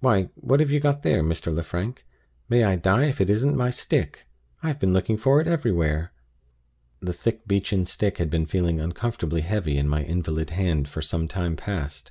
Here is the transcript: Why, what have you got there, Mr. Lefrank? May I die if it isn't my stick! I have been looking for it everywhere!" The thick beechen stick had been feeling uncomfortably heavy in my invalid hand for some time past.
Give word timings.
Why, 0.00 0.30
what 0.34 0.58
have 0.58 0.72
you 0.72 0.80
got 0.80 1.04
there, 1.04 1.22
Mr. 1.22 1.54
Lefrank? 1.54 2.04
May 2.48 2.64
I 2.64 2.74
die 2.74 3.04
if 3.04 3.20
it 3.20 3.30
isn't 3.30 3.56
my 3.56 3.70
stick! 3.70 4.26
I 4.64 4.66
have 4.66 4.80
been 4.80 4.92
looking 4.92 5.16
for 5.16 5.40
it 5.40 5.46
everywhere!" 5.46 6.12
The 6.98 7.12
thick 7.12 7.46
beechen 7.46 7.84
stick 7.84 8.18
had 8.18 8.30
been 8.30 8.46
feeling 8.46 8.80
uncomfortably 8.80 9.42
heavy 9.42 9.78
in 9.78 9.88
my 9.88 10.02
invalid 10.02 10.50
hand 10.50 10.88
for 10.88 11.02
some 11.02 11.28
time 11.28 11.54
past. 11.54 12.10